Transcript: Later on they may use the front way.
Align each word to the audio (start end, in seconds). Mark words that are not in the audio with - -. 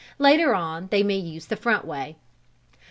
Later 0.17 0.55
on 0.55 0.87
they 0.87 1.03
may 1.03 1.17
use 1.17 1.45
the 1.45 1.55
front 1.55 1.85
way. 1.85 2.15